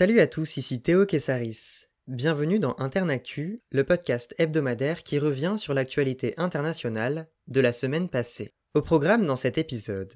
[0.00, 1.84] Salut à tous, ici Théo Kessaris.
[2.06, 8.54] Bienvenue dans Internactu, le podcast hebdomadaire qui revient sur l'actualité internationale de la semaine passée.
[8.72, 10.10] Au programme dans cet épisode.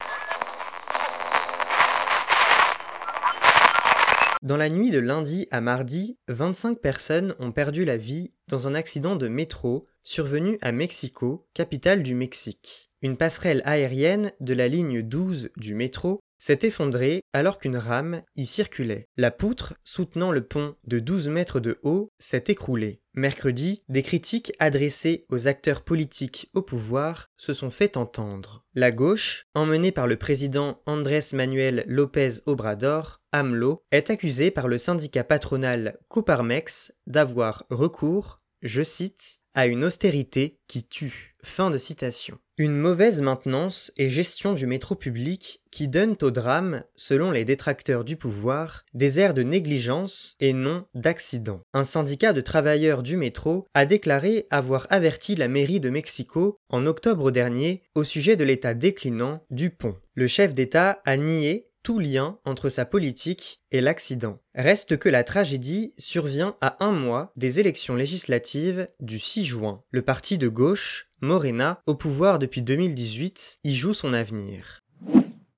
[4.40, 8.74] Dans la nuit de lundi à mardi, 25 personnes ont perdu la vie dans un
[8.74, 12.90] accident de métro survenu à Mexico, capitale du Mexique.
[13.02, 18.44] Une passerelle aérienne de la ligne 12 du métro s'est effondrée alors qu'une rame y
[18.44, 19.08] circulait.
[19.16, 23.00] La poutre, soutenant le pont de 12 mètres de haut, s'est écroulée.
[23.14, 28.62] Mercredi, des critiques adressées aux acteurs politiques au pouvoir se sont fait entendre.
[28.74, 34.76] La gauche, emmenée par le président Andrés Manuel López Obrador, AMLO, est accusée par le
[34.76, 41.34] syndicat patronal Coparmex d'avoir recours, je cite, à une austérité qui tue.
[42.56, 48.04] Une mauvaise maintenance et gestion du métro public qui donnent au drame, selon les détracteurs
[48.04, 51.60] du pouvoir, des airs de négligence et non d'accident.
[51.74, 56.86] Un syndicat de travailleurs du métro a déclaré avoir averti la mairie de Mexico en
[56.86, 59.96] octobre dernier au sujet de l'état déclinant du pont.
[60.14, 64.40] Le chef d'État a nié tout lien entre sa politique et l'accident.
[64.56, 69.84] Reste que la tragédie survient à un mois des élections législatives du 6 juin.
[69.90, 74.80] Le parti de gauche, Morena, au pouvoir depuis 2018, y joue son avenir.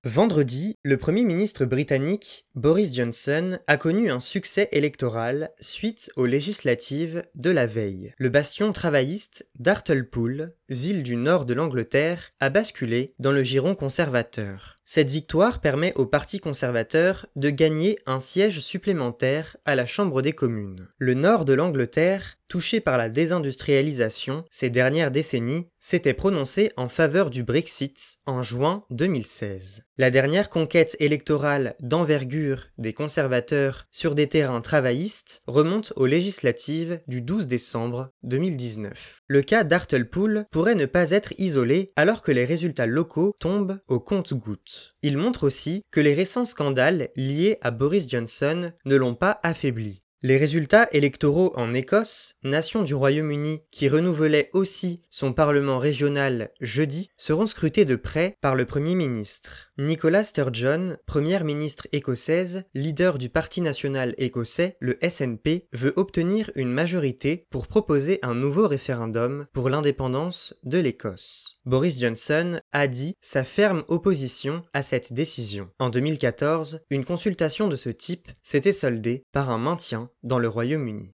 [0.05, 7.25] Vendredi, le Premier ministre britannique Boris Johnson a connu un succès électoral suite aux législatives
[7.35, 8.13] de la veille.
[8.17, 14.76] Le bastion travailliste d'Hartlepool, ville du nord de l'Angleterre, a basculé dans le giron conservateur.
[14.89, 20.33] Cette victoire permet au Parti conservateur de gagner un siège supplémentaire à la Chambre des
[20.33, 20.87] communes.
[20.99, 27.31] Le nord de l'Angleterre, touché par la désindustrialisation ces dernières décennies, s'était prononcé en faveur
[27.31, 29.85] du Brexit en juin 2016.
[29.99, 37.23] La dernière conquête électorale d'envergure des conservateurs sur des terrains travaillistes remonte aux législatives du
[37.23, 39.23] 12 décembre 2019.
[39.29, 44.01] Le cas d'Artlepool pourrait ne pas être isolé alors que les résultats locaux tombent au
[44.01, 44.97] compte-gouttes.
[45.03, 50.03] Il montre aussi que les récents scandales liés à Boris Johnson ne l'ont pas affaibli.
[50.23, 57.11] Les résultats électoraux en Écosse, nation du Royaume-Uni qui renouvelait aussi son parlement régional jeudi,
[57.19, 59.66] seront scrutés de près par le Premier ministre.
[59.79, 66.73] Nicola Sturgeon, première ministre écossaise, leader du Parti national écossais, le SNP, veut obtenir une
[66.73, 71.61] majorité pour proposer un nouveau référendum pour l'indépendance de l'Écosse.
[71.67, 75.69] Boris Johnson a dit sa ferme opposition à cette décision.
[75.79, 81.13] En 2014, une consultation de ce type s'était soldée par un maintien dans le Royaume-Uni.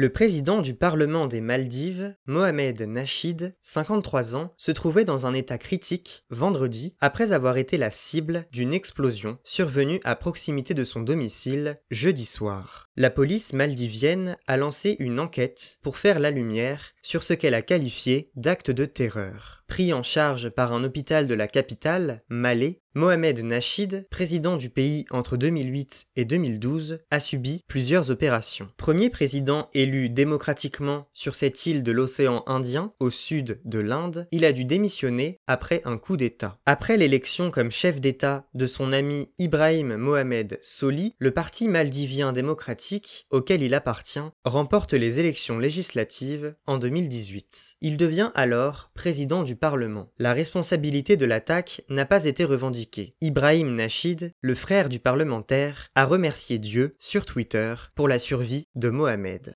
[0.00, 5.58] Le président du Parlement des Maldives, Mohamed Nachid, 53 ans, se trouvait dans un état
[5.58, 11.80] critique vendredi après avoir été la cible d'une explosion survenue à proximité de son domicile
[11.90, 12.87] jeudi soir.
[13.00, 17.62] La police maldivienne a lancé une enquête pour faire la lumière sur ce qu'elle a
[17.62, 19.62] qualifié d'acte de terreur.
[19.68, 25.04] Pris en charge par un hôpital de la capitale, Malé, Mohamed Nachid, président du pays
[25.10, 28.70] entre 2008 et 2012, a subi plusieurs opérations.
[28.78, 34.44] Premier président élu démocratiquement sur cette île de l'océan Indien, au sud de l'Inde, il
[34.46, 36.58] a dû démissionner après un coup d'État.
[36.64, 42.87] Après l'élection comme chef d'État de son ami Ibrahim Mohamed Soli, le parti maldivien démocratique,
[43.30, 47.76] auquel il appartient, remporte les élections législatives en 2018.
[47.80, 50.10] Il devient alors président du Parlement.
[50.18, 53.14] La responsabilité de l'attaque n'a pas été revendiquée.
[53.20, 58.88] Ibrahim Nachid, le frère du parlementaire, a remercié Dieu sur Twitter pour la survie de
[58.88, 59.54] Mohamed.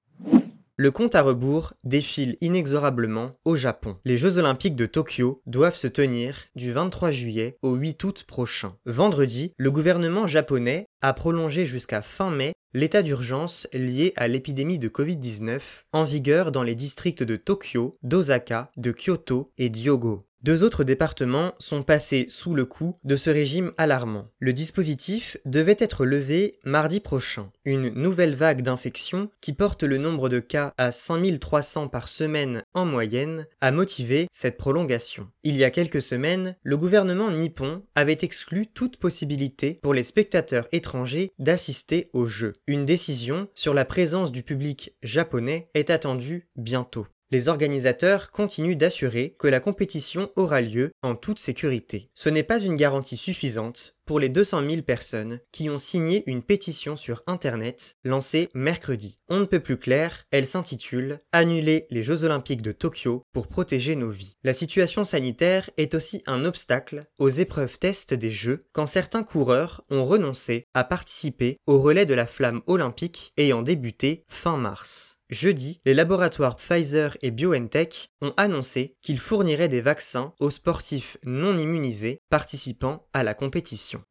[0.77, 3.99] Le compte à rebours défile inexorablement au Japon.
[4.07, 8.73] Les Jeux olympiques de Tokyo doivent se tenir du 23 juillet au 8 août prochain.
[8.87, 14.89] Vendredi, le gouvernement japonais a prolongé jusqu'à fin mai l'état d'urgence lié à l'épidémie de
[14.89, 15.61] Covid-19
[15.93, 20.27] en vigueur dans les districts de Tokyo, d'Osaka, de Kyoto et d'Yogo.
[20.43, 24.27] Deux autres départements sont passés sous le coup de ce régime alarmant.
[24.41, 27.53] Le dispositif devait être levé mardi prochain.
[27.65, 32.85] Une nouvelle vague d'infection, qui porte le nombre de cas à 5300 par semaine en
[32.85, 35.29] moyenne, a motivé cette prolongation.
[35.45, 40.67] Il y a quelques semaines, le gouvernement nippon avait exclu toute possibilité pour les spectateurs
[40.73, 42.55] étrangers d'assister aux Jeux.
[42.67, 49.35] Une décision sur la présence du public japonais est attendue bientôt les organisateurs continuent d'assurer
[49.39, 52.11] que la compétition aura lieu en toute sécurité.
[52.13, 56.43] Ce n'est pas une garantie suffisante pour les 200 000 personnes qui ont signé une
[56.43, 59.19] pétition sur Internet lancée mercredi.
[59.29, 63.97] On ne peut plus clair, elle s'intitule Annuler les Jeux olympiques de Tokyo pour protéger
[63.97, 64.37] nos vies.
[64.45, 69.85] La situation sanitaire est aussi un obstacle aux épreuves test des Jeux quand certains coureurs
[69.91, 75.19] ont renoncé à participer au relais de la flamme olympique ayant débuté fin mars.
[75.33, 81.57] Jeudi, les laboratoires Pfizer et BioNTech ont annoncé qu'ils fourniraient des vaccins aux sportifs non
[81.57, 84.02] immunisés participant à la compétition.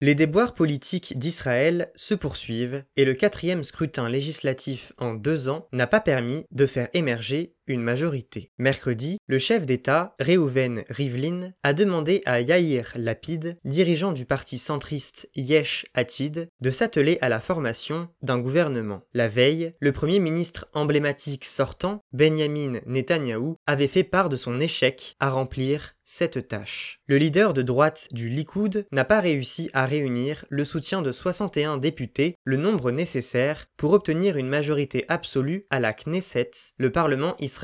[0.00, 5.88] Les déboires politiques d'Israël se poursuivent et le quatrième scrutin législatif en deux ans n'a
[5.88, 8.50] pas permis de faire émerger majorité.
[8.58, 15.28] Mercredi, le chef d'État, Reuven Rivlin, a demandé à Yair Lapid, dirigeant du parti centriste
[15.34, 19.02] Yesh Atid, de s'atteler à la formation d'un gouvernement.
[19.12, 25.14] La veille, le premier ministre emblématique sortant, Benjamin Netanyahou, avait fait part de son échec
[25.20, 27.00] à remplir cette tâche.
[27.06, 31.76] Le leader de droite du Likoud n'a pas réussi à réunir le soutien de 61
[31.76, 37.57] députés, le nombre nécessaire pour obtenir une majorité absolue à la Knesset, le parlement israélien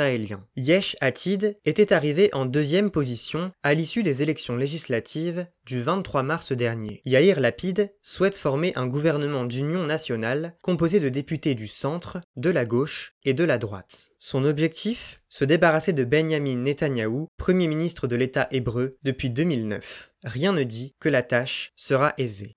[0.57, 6.53] Yesh Atid était arrivé en deuxième position à l'issue des élections législatives du 23 mars
[6.53, 7.01] dernier.
[7.05, 12.65] Yair Lapid souhaite former un gouvernement d'union nationale composé de députés du centre, de la
[12.65, 14.11] gauche et de la droite.
[14.19, 15.21] Son objectif?
[15.29, 20.11] Se débarrasser de Benjamin Netanyahou, premier ministre de l'État hébreu depuis 2009.
[20.25, 22.57] Rien ne dit que la tâche sera aisée.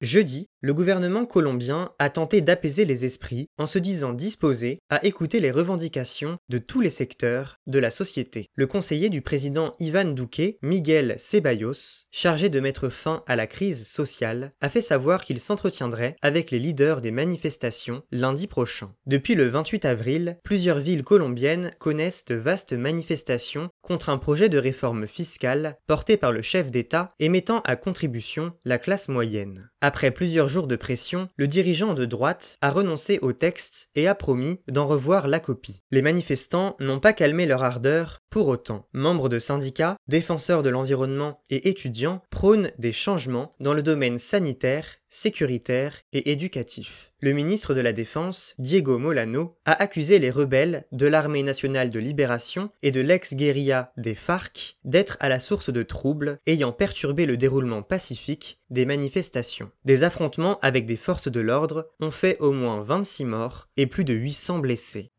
[0.00, 5.40] Jeudi, le gouvernement colombien a tenté d'apaiser les esprits en se disant disposé à écouter
[5.40, 8.46] les revendications de tous les secteurs de la société.
[8.54, 13.88] Le conseiller du président Ivan Duque, Miguel Ceballos, chargé de mettre fin à la crise
[13.88, 18.94] sociale, a fait savoir qu'il s'entretiendrait avec les leaders des manifestations lundi prochain.
[19.06, 24.58] Depuis le 28 avril, plusieurs villes colombiennes connaissent de vastes manifestations contre un projet de
[24.58, 29.70] réforme fiscale porté par le chef d'État et mettant à contribution la classe moyenne.
[29.80, 34.60] Après plusieurs de pression, le dirigeant de droite a renoncé au texte et a promis
[34.68, 35.80] d'en revoir la copie.
[35.90, 38.86] Les manifestants n'ont pas calmé leur ardeur pour autant.
[38.92, 44.98] Membres de syndicats, défenseurs de l'environnement et étudiants prônent des changements dans le domaine sanitaire,
[45.12, 47.12] sécuritaire et éducatif.
[47.20, 52.00] Le ministre de la Défense, Diego Molano, a accusé les rebelles de l'Armée nationale de
[52.00, 57.36] libération et de l'ex-guérilla des FARC d'être à la source de troubles ayant perturbé le
[57.36, 59.70] déroulement pacifique des manifestations.
[59.84, 64.04] Des affrontements avec des forces de l'ordre ont fait au moins 26 morts et plus
[64.04, 65.12] de 800 blessés.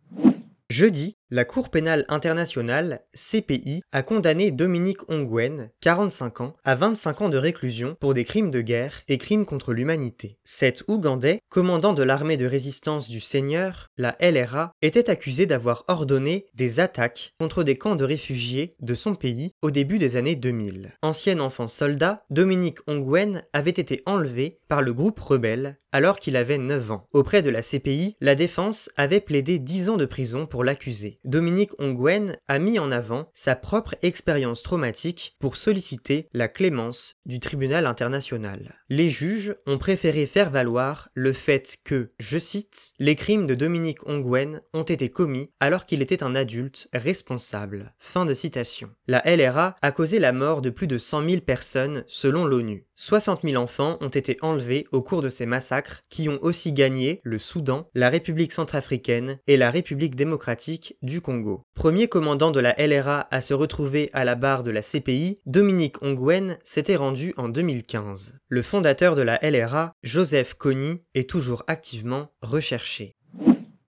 [0.69, 7.30] Jeudi, la Cour pénale internationale, CPI, a condamné Dominique Ongwen, 45 ans, à 25 ans
[7.30, 10.38] de réclusion pour des crimes de guerre et crimes contre l'humanité.
[10.44, 16.45] Cet Ougandais, commandant de l'armée de résistance du Seigneur, la LRA, était accusé d'avoir ordonné
[16.53, 20.91] des attaques contre des camps de réfugiés de son pays au début des années 2000.
[21.01, 26.57] Ancien enfant soldat, Dominique Ongwen avait été enlevé par le groupe rebelle alors qu'il avait
[26.57, 27.06] 9 ans.
[27.13, 31.19] Auprès de la CPI, la défense avait plaidé 10 ans de prison pour l'accuser.
[31.25, 37.40] Dominique Ongwen a mis en avant sa propre expérience traumatique pour solliciter la clémence du
[37.40, 38.75] tribunal international.
[38.90, 44.06] Les juges ont préféré faire valoir le fait que, je cite, les crimes de Dominique
[44.06, 47.94] Ongwen ont été commis alors qu'il était un adulte responsable.
[48.00, 48.90] Fin de citation.
[49.07, 52.86] La LRA a causé la mort de plus de 100 000 personnes selon l'ONU.
[52.95, 57.21] 60 000 enfants ont été enlevés au cours de ces massacres qui ont aussi gagné
[57.24, 61.62] le Soudan, la République centrafricaine et la République démocratique du Congo.
[61.76, 66.02] Premier commandant de la LRA à se retrouver à la barre de la CPI, Dominique
[66.02, 68.36] Ongwen s'était rendu en 2015.
[68.48, 73.16] Le fondateur de la LRA, Joseph Kony, est toujours activement recherché.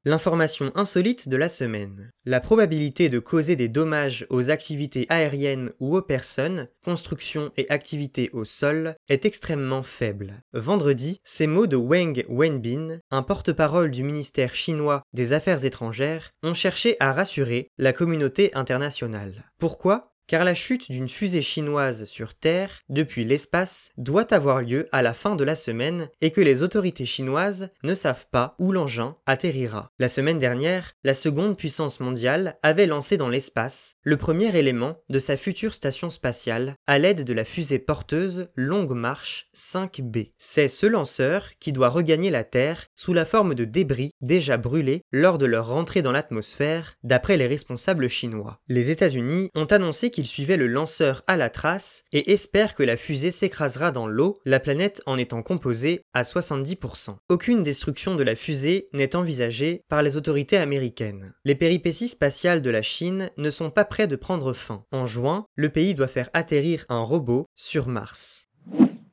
[0.07, 2.12] L'information insolite de la semaine.
[2.25, 8.29] La probabilité de causer des dommages aux activités aériennes ou aux personnes, constructions et activités
[8.31, 10.35] au sol est extrêmement faible.
[10.53, 16.53] Vendredi, ces mots de Wang Wenbin, un porte-parole du ministère chinois des Affaires étrangères, ont
[16.53, 19.50] cherché à rassurer la communauté internationale.
[19.57, 20.14] Pourquoi?
[20.27, 25.13] Car la chute d'une fusée chinoise sur Terre depuis l'espace doit avoir lieu à la
[25.13, 29.91] fin de la semaine et que les autorités chinoises ne savent pas où l'engin atterrira.
[30.00, 35.20] La semaine dernière, la seconde puissance mondiale avait lancé dans l'espace le premier élément de
[35.20, 40.32] sa future station spatiale à l'aide de la fusée porteuse Longue Marche 5B.
[40.38, 45.01] C'est ce lanceur qui doit regagner la Terre sous la forme de débris déjà brûlés
[45.12, 48.60] lors de leur rentrée dans l'atmosphère, d'après les responsables chinois.
[48.67, 52.95] Les États-Unis ont annoncé qu'il suivait le lanceur à la trace et espère que la
[52.95, 57.17] fusée s'écrasera dans l'eau, la planète en étant composée à 70%.
[57.27, 61.34] Aucune destruction de la fusée n'est envisagée par les autorités américaines.
[61.43, 64.86] Les péripéties spatiales de la Chine ne sont pas près de prendre fin.
[64.93, 68.48] En juin, le pays doit faire atterrir un robot sur Mars.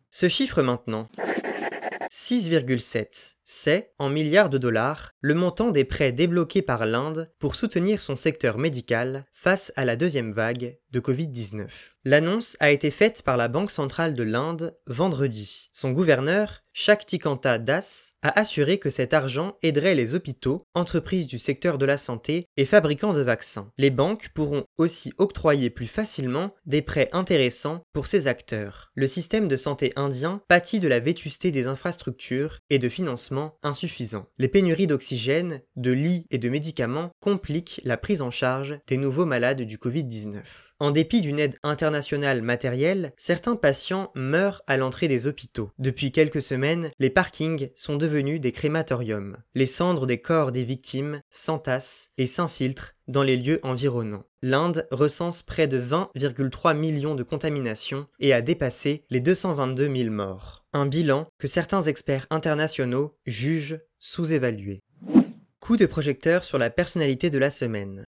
[0.09, 1.09] Ce chiffre maintenant.
[2.13, 3.35] 6,7.
[3.45, 8.17] C'est, en milliards de dollars, le montant des prêts débloqués par l'Inde pour soutenir son
[8.17, 11.67] secteur médical face à la deuxième vague de Covid-19.
[12.05, 15.71] L'annonce a été faite par la Banque centrale de l'Inde vendredi.
[15.73, 21.79] Son gouverneur, Shaktikanta Das, a assuré que cet argent aiderait les hôpitaux, entreprises du secteur
[21.79, 23.71] de la santé et fabricants de vaccins.
[23.79, 28.91] Les banques pourront aussi octroyer plus facilement des prêts intéressants pour ces acteurs.
[28.95, 33.32] Le système de santé indien pâtit de la vétusté des infrastructures et de financement
[33.63, 34.27] insuffisants.
[34.39, 39.27] Les pénuries d'oxygène, de lits et de médicaments compliquent la prise en charge des nouveaux
[39.27, 40.43] malades du Covid-19.
[40.83, 45.71] En dépit d'une aide internationale matérielle, certains patients meurent à l'entrée des hôpitaux.
[45.79, 49.37] Depuis quelques semaines, les parkings sont devenus des crématoriums.
[49.55, 54.25] Les cendres des corps des victimes s'entassent et s'infiltrent dans les lieux environnants.
[54.43, 60.65] L'Inde recense près de 20,3 millions de contaminations et a dépassé les 222 000 morts.
[60.73, 64.81] Un bilan que certains experts internationaux jugent sous-évalué.
[65.61, 68.05] Coup de projecteur sur la personnalité de la semaine.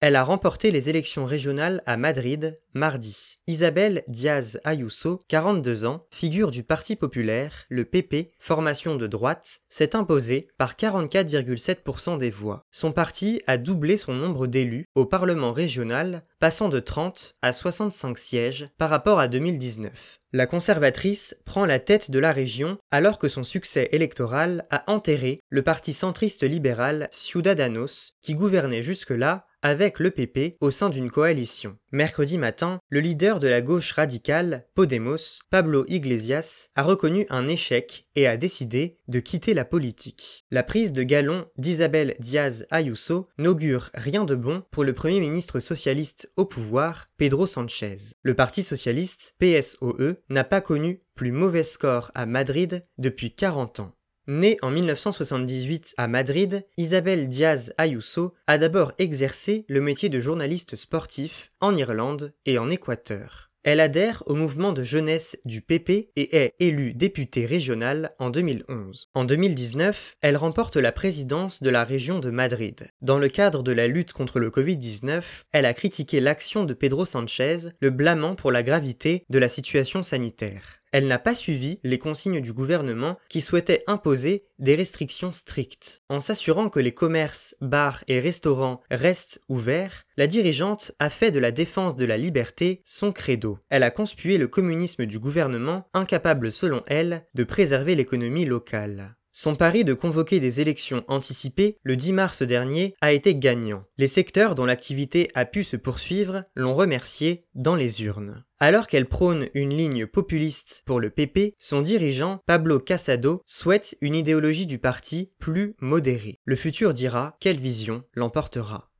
[0.00, 3.38] Elle a remporté les élections régionales à Madrid mardi.
[3.46, 9.96] Isabelle Diaz Ayuso, 42 ans, figure du Parti populaire, le PP, formation de droite, s'est
[9.96, 12.64] imposée par 44,7% des voix.
[12.70, 18.18] Son parti a doublé son nombre d'élus au Parlement régional, passant de 30 à 65
[18.18, 20.20] sièges par rapport à 2019.
[20.34, 25.40] La conservatrice prend la tête de la région alors que son succès électoral a enterré
[25.48, 31.76] le parti centriste libéral Ciudadanos qui gouvernait jusque-là avec le PP au sein d'une coalition.
[31.92, 38.06] Mercredi matin, le leader de la gauche radicale, Podemos, Pablo Iglesias, a reconnu un échec
[38.14, 40.44] et a décidé de quitter la politique.
[40.50, 45.60] La prise de galon d'Isabelle Diaz Ayuso n'augure rien de bon pour le Premier ministre
[45.60, 47.96] socialiste au pouvoir, Pedro Sanchez.
[48.22, 53.92] Le Parti socialiste, PSOE, n'a pas connu plus mauvais score à Madrid depuis 40 ans.
[54.28, 60.74] Née en 1978 à Madrid, Isabelle Diaz Ayuso a d'abord exercé le métier de journaliste
[60.74, 63.52] sportif en Irlande et en Équateur.
[63.62, 69.10] Elle adhère au mouvement de jeunesse du PP et est élue députée régionale en 2011.
[69.14, 72.88] En 2019, elle remporte la présidence de la région de Madrid.
[73.02, 77.06] Dans le cadre de la lutte contre le Covid-19, elle a critiqué l'action de Pedro
[77.06, 81.98] Sanchez, le blâmant pour la gravité de la situation sanitaire elle n'a pas suivi les
[81.98, 86.02] consignes du gouvernement qui souhaitait imposer des restrictions strictes.
[86.08, 91.38] En s'assurant que les commerces, bars et restaurants restent ouverts, la dirigeante a fait de
[91.38, 93.58] la défense de la liberté son credo.
[93.68, 99.16] Elle a conspué le communisme du gouvernement, incapable selon elle de préserver l'économie locale.
[99.38, 103.84] Son pari de convoquer des élections anticipées le 10 mars dernier a été gagnant.
[103.98, 108.46] Les secteurs dont l'activité a pu se poursuivre l'ont remercié dans les urnes.
[108.60, 114.14] Alors qu'elle prône une ligne populiste pour le PP, son dirigeant, Pablo Casado, souhaite une
[114.14, 116.40] idéologie du parti plus modérée.
[116.46, 118.90] Le futur dira quelle vision l'emportera.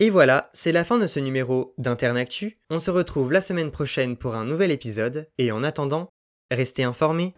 [0.00, 2.58] Et voilà, c'est la fin de ce numéro d'Internactu.
[2.68, 6.10] On se retrouve la semaine prochaine pour un nouvel épisode, et en attendant,
[6.50, 7.32] restez informés.